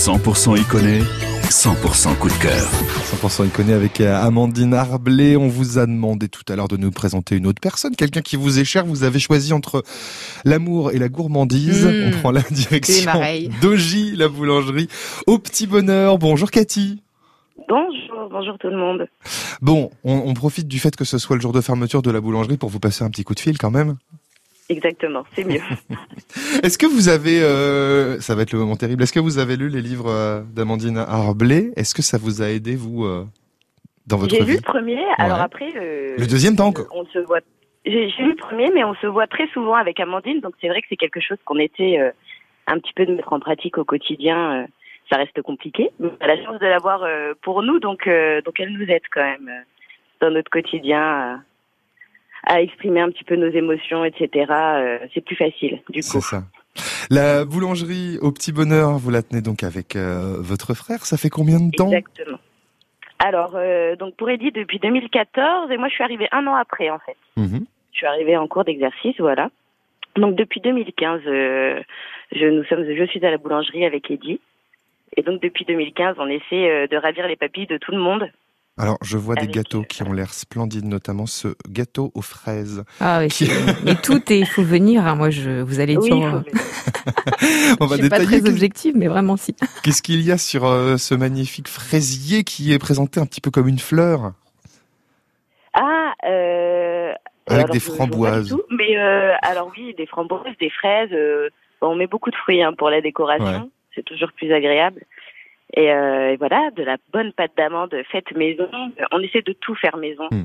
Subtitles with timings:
[0.00, 1.00] 100% Iconé,
[1.42, 2.66] 100% coup de cœur.
[3.22, 5.36] 100% Iconé avec euh, Amandine Arblé.
[5.36, 8.36] On vous a demandé tout à l'heure de nous présenter une autre personne, quelqu'un qui
[8.36, 8.86] vous est cher.
[8.86, 9.82] Vous avez choisi entre
[10.46, 11.84] l'amour et la gourmandise.
[11.84, 12.06] Mmh.
[12.06, 13.50] On prend la direction C'est pareil.
[13.60, 14.88] d'Ogi, la boulangerie,
[15.26, 16.16] au petit bonheur.
[16.16, 17.02] Bonjour Cathy.
[17.68, 19.06] Bonjour, bonjour tout le monde.
[19.60, 22.22] Bon, on, on profite du fait que ce soit le jour de fermeture de la
[22.22, 23.96] boulangerie pour vous passer un petit coup de fil quand même.
[24.70, 25.60] Exactement, c'est mieux.
[26.62, 29.56] Est-ce que vous avez, euh, ça va être le moment terrible, est-ce que vous avez
[29.56, 33.24] lu les livres euh, d'Amandine Arblé Est-ce que ça vous a aidé, vous, euh,
[34.06, 34.52] dans votre J'ai vie?
[34.52, 35.68] lu le premier, alors après...
[35.76, 37.40] euh, Le deuxième temps encore On se voit...
[37.84, 40.68] J'ai j'ai lu le premier, mais on se voit très souvent avec Amandine, donc c'est
[40.68, 42.10] vrai que c'est quelque chose qu'on essaie euh,
[42.66, 44.62] un petit peu de mettre en pratique au quotidien.
[44.62, 44.66] euh,
[45.10, 45.90] ça reste compliqué.
[45.98, 48.84] Mais on a la chance de l'avoir euh, pour nous, donc, euh, donc elle nous
[48.88, 49.62] aide quand même euh,
[50.20, 51.42] dans notre quotidien
[52.52, 54.46] à, exprimer un petit peu nos émotions, etc.
[54.50, 56.24] Euh, c'est plus facile, du C'est coup.
[56.24, 56.42] ça.
[57.10, 61.04] La boulangerie au petit bonheur, vous la tenez donc avec euh, votre frère.
[61.04, 61.90] Ça fait combien de temps?
[61.90, 62.38] Exactement.
[63.18, 66.88] Alors, euh, donc pour Edith depuis 2014, et moi je suis arrivée un an après
[66.88, 67.16] en fait.
[67.36, 67.66] Mhm.
[67.92, 69.50] Je suis arrivée en cours d'exercice, voilà.
[70.16, 71.82] Donc depuis 2015, euh,
[72.32, 74.40] je, nous sommes, je suis à la boulangerie avec Eddy.
[75.16, 78.30] Et donc depuis 2015, on essaie euh, de ravir les papilles de tout le monde.
[78.80, 82.82] Alors, je vois des gâteaux euh, qui ont l'air splendides, notamment ce gâteau aux fraises.
[82.98, 83.50] Ah oui, Qui-
[83.84, 85.06] mais tout est, il faut venir.
[85.06, 85.16] hein.
[85.16, 88.40] Moi, je, vous allez dire, euh, faut- On va je suis pas détailler.
[88.40, 89.54] très objective, mais vraiment si.
[89.82, 93.50] Qu'est-ce qu'il y a sur euh, ce magnifique fraisier qui est présenté un petit peu
[93.50, 94.32] comme une fleur?
[95.74, 97.12] Ah, euh,
[97.46, 98.48] Avec alors, des pas framboises.
[98.48, 101.10] tout, mais euh, alors oui, des framboises, des fraises.
[101.12, 101.48] euh,
[101.82, 103.44] on met beaucoup de fruits hein, pour la décoration.
[103.44, 103.68] Ouais.
[103.94, 105.02] C'est toujours plus agréable.
[105.74, 108.68] Et, euh, et voilà, de la bonne pâte d'amande faite maison.
[109.12, 110.26] On essaie de tout faire maison.
[110.30, 110.44] Hmm.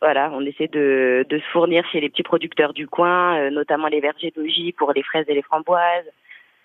[0.00, 3.86] Voilà, on essaie de, de se fournir chez les petits producteurs du coin, euh, notamment
[3.86, 6.10] les vergers d'Ogy pour les fraises et les framboises.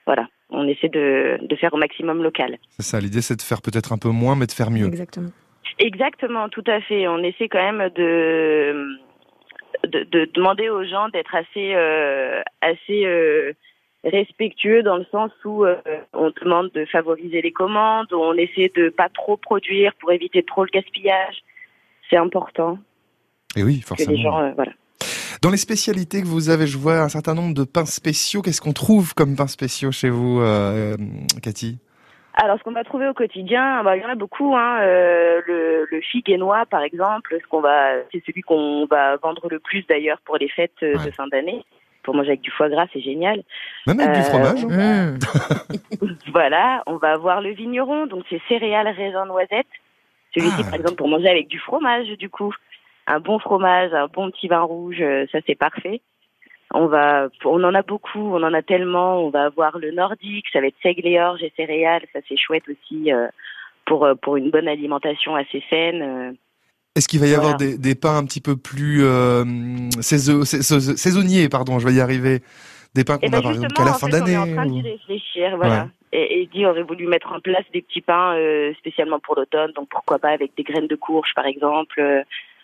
[0.07, 2.57] Voilà, on essaie de, de faire au maximum local.
[2.69, 4.87] C'est ça, l'idée c'est de faire peut-être un peu moins, mais de faire mieux.
[4.87, 5.29] Exactement.
[5.77, 7.07] Exactement, tout à fait.
[7.07, 8.97] On essaie quand même de
[9.83, 13.51] de, de demander aux gens d'être assez euh, assez euh,
[14.09, 15.75] respectueux dans le sens où euh,
[16.13, 20.63] on demande de favoriser les commandes, on essaie de pas trop produire pour éviter trop
[20.63, 21.43] le gaspillage.
[22.09, 22.77] C'est important
[23.55, 24.11] Et oui, que forcément.
[24.11, 24.71] les gens euh, voilà.
[25.41, 28.41] Dans les spécialités que vous avez, je vois un certain nombre de pains spéciaux.
[28.41, 30.95] Qu'est-ce qu'on trouve comme pains spéciaux chez vous, euh,
[31.43, 31.77] Cathy?
[32.33, 34.55] Alors, ce qu'on va trouver au quotidien, bah, il y en a beaucoup.
[34.55, 34.79] Hein.
[34.81, 39.85] Euh, le, le par exemple, ce qu'on va, c'est celui qu'on va vendre le plus
[39.87, 40.93] d'ailleurs pour les fêtes Ouais.
[41.05, 41.63] de fin d'année.
[42.07, 43.43] Pour manger avec du foie gras, c'est génial.
[43.85, 45.19] Même avec du Euh, fromage Mmh.
[46.31, 49.67] Voilà, on va avoir le vigneron, donc c'est céréales, raisins, noisettes.
[50.33, 50.69] Celui-ci, Ah.
[50.69, 52.53] par exemple, pour manger avec du fromage, du coup.
[53.07, 55.99] Un bon fromage, un bon petit vin rouge, euh, ça c'est parfait.
[56.73, 59.19] On va, on en a beaucoup, on en a tellement.
[59.25, 62.37] On va avoir le nordique, ça va être seigle et orge et céréales, ça c'est
[62.37, 63.27] chouette aussi euh,
[63.85, 66.37] pour pour une bonne alimentation assez saine.
[66.97, 69.43] Est-ce qu'il va y avoir des, des pains un petit peu plus euh,
[70.01, 72.41] saison- sais- saisonniers, pardon, je vais y arriver.
[72.95, 74.19] Des pains qu'on Et ben a par exemple justement, qu'à la en fin fait, on
[74.19, 74.33] d'année.
[74.33, 75.89] est en train ou- d'y réfléchir, voilà.
[76.11, 79.71] Et, et dit aurait voulu mettre en place des petits pains euh, spécialement pour l'automne,
[79.75, 81.99] donc pourquoi pas avec des graines de courge par exemple.
[81.99, 82.23] Euh,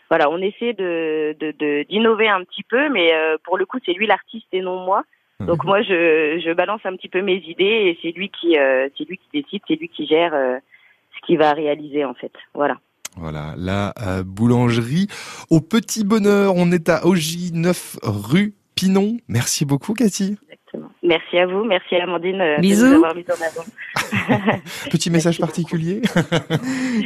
[0.09, 3.77] voilà, on essaie de de- de- d'innover un petit peu, mais euh, pour le coup
[3.85, 5.03] c'est lui l'artiste et non moi.
[5.41, 8.53] Donc moi je je balance un petit peu mes idées et c'est lui qui
[8.97, 12.31] c'est lui qui décide, c'est lui qui gère ce qu'il va réaliser en fait.
[12.53, 12.77] Voilà.
[13.15, 15.07] Voilà, la euh, boulangerie
[15.49, 16.53] au petit bonheur.
[16.55, 19.17] On est à Ogy 9 rue Pinon.
[19.27, 20.37] Merci beaucoup, Cathy.
[20.43, 20.89] Exactement.
[21.03, 22.87] Merci à vous, merci à Amandine euh, de Bisous.
[22.87, 24.57] nous avoir mis en avant.
[24.91, 26.01] Petit message Merci particulier.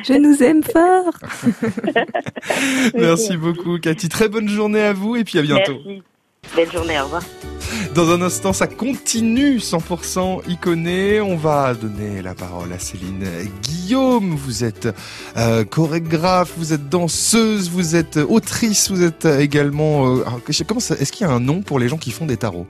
[0.06, 1.14] Je nous aime fort.
[2.96, 4.08] Merci beaucoup, Cathy.
[4.08, 5.78] Très bonne journée à vous et puis à bientôt.
[5.86, 6.04] Merci.
[6.56, 7.24] Belle journée, au revoir.
[7.98, 11.20] Dans un instant, ça continue 100% iconé.
[11.20, 13.26] On va donner la parole à Céline
[13.64, 14.36] Guillaume.
[14.36, 14.90] Vous êtes
[15.36, 20.16] euh, chorégraphe, vous êtes danseuse, vous êtes autrice, vous êtes également.
[20.16, 20.24] euh,
[20.68, 22.68] comment Est-ce qu'il y a un nom pour les gens qui font des tarots?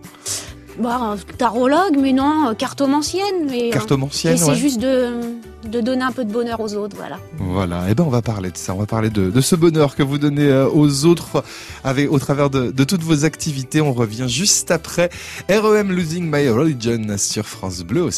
[0.80, 3.48] Bah, tarologue, mais non, euh, cartomancienne.
[3.50, 5.20] Mais, euh, Cartomancienne, et c'est juste de,
[5.68, 7.20] de donner un peu de bonheur aux autres, voilà.
[7.38, 7.86] Voilà.
[7.90, 8.74] Eh ben, on va parler de ça.
[8.74, 11.44] On va parler de, de ce bonheur que vous donnez euh, aux autres
[11.84, 13.82] avec au travers de, de toutes vos activités.
[13.82, 15.10] On revient juste après
[15.50, 18.12] REM Losing My Religion sur France Bleu au